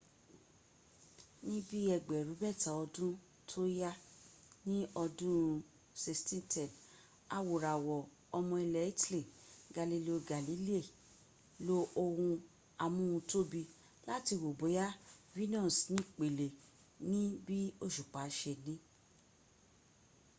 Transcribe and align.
níbí 1.49 1.79
ẹgbẹ̀rún 1.95 2.37
mẹ́ta 2.43 2.69
ọdún 2.83 3.13
tó 3.49 3.61
yá 3.79 3.91
ní 4.69 4.77
ọdún 5.03 5.37
1610 6.03 6.69
awòràwọ̀ 7.35 7.99
ọmọ 8.37 8.53
ilẹ̀ 8.65 8.85
italy 8.93 9.21
galileo 9.75 10.17
galilei 10.31 10.85
lo 11.67 11.77
ohun 12.03 12.33
amóhuntóbi 12.83 13.61
láti 14.09 14.33
wo 14.41 14.49
bóyá 14.59 14.85
venus 15.35 15.75
nípele 15.95 16.47
níbi 17.11 17.57
òṣùpá 17.83 18.21
se 18.37 18.51
ní 18.65 18.73